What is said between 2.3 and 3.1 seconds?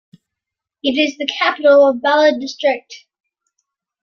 District.